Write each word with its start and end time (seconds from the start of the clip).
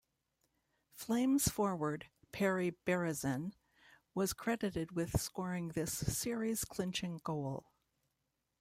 Flames 0.95 1.47
forward 1.49 2.07
Perry 2.31 2.75
Berezan 2.87 3.53
was 4.15 4.33
credited 4.33 4.93
with 4.93 5.21
scoring 5.21 5.67
this 5.67 5.93
series-clinching 5.95 7.19
goal. 7.23 7.67